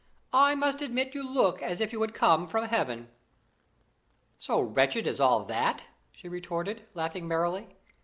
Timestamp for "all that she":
5.21-6.27